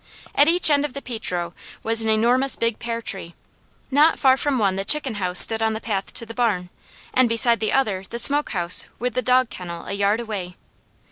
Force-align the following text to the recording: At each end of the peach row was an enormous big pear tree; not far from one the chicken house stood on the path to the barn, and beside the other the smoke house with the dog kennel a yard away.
At 0.33 0.47
each 0.47 0.71
end 0.71 0.83
of 0.83 0.95
the 0.95 1.01
peach 1.03 1.31
row 1.31 1.53
was 1.83 2.01
an 2.01 2.09
enormous 2.09 2.55
big 2.55 2.79
pear 2.79 3.03
tree; 3.03 3.35
not 3.91 4.17
far 4.17 4.35
from 4.35 4.57
one 4.57 4.75
the 4.75 4.83
chicken 4.83 5.13
house 5.21 5.37
stood 5.39 5.61
on 5.61 5.73
the 5.73 5.79
path 5.79 6.11
to 6.15 6.25
the 6.25 6.33
barn, 6.33 6.71
and 7.13 7.29
beside 7.29 7.59
the 7.59 7.71
other 7.71 8.03
the 8.09 8.17
smoke 8.17 8.49
house 8.49 8.87
with 8.97 9.13
the 9.13 9.21
dog 9.21 9.51
kennel 9.51 9.85
a 9.85 9.93
yard 9.93 10.19
away. 10.19 10.57